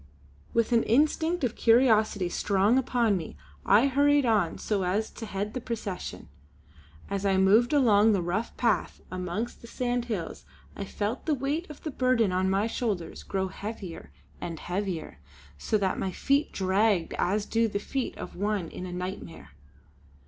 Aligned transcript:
With 0.51 0.71
an 0.71 0.81
instinct 0.81 1.43
of 1.43 1.55
curiosity 1.55 2.27
strong 2.27 2.79
upon 2.79 3.15
me 3.15 3.37
I 3.67 3.85
hurried 3.85 4.25
on 4.25 4.57
so 4.57 4.83
as 4.83 5.11
to 5.11 5.27
head 5.27 5.53
the 5.53 5.61
procession. 5.61 6.27
As 7.07 7.23
I 7.23 7.37
moved 7.37 7.71
along 7.71 8.11
the 8.13 8.21
rough 8.23 8.57
path 8.57 8.99
amongst 9.11 9.61
the 9.61 9.67
sandhills 9.67 10.43
I 10.75 10.85
felt 10.85 11.27
the 11.27 11.35
weight 11.35 11.69
of 11.69 11.83
the 11.83 11.91
burden 11.91 12.31
on 12.31 12.49
my 12.49 12.65
shoulders 12.65 13.21
grow 13.21 13.49
heavier 13.49 14.11
and 14.41 14.59
heavier, 14.59 15.19
so 15.59 15.77
that 15.77 15.99
my 15.99 16.11
feet 16.11 16.51
dragged 16.51 17.13
as 17.19 17.45
do 17.45 17.67
the 17.67 17.77
feet 17.77 18.17
of 18.17 18.35
one 18.35 18.69
in 18.69 18.87
a 18.87 18.91
night 18.91 19.21
mare. 19.21 19.51